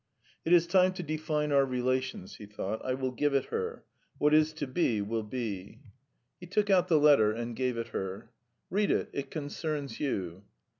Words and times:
"It 0.45 0.51
is 0.51 0.65
time 0.65 0.93
to 0.93 1.03
define 1.03 1.51
our 1.51 1.63
relations," 1.63 2.37
he 2.37 2.47
thought. 2.47 2.83
"I 2.83 2.95
will 2.95 3.11
give 3.11 3.35
it 3.35 3.45
her; 3.53 3.83
what 4.17 4.33
is 4.33 4.51
to 4.53 4.65
be 4.65 4.99
will 4.99 5.21
be." 5.21 5.79
He 6.39 6.47
took 6.47 6.71
out 6.71 6.87
the 6.87 6.99
letter 6.99 7.31
and 7.31 7.55
gave 7.55 7.77
it 7.77 7.89
her. 7.89 8.31
"Read 8.71 8.89
it. 8.89 9.11
It 9.13 9.29
concerns 9.29 9.99
you." 9.99 10.43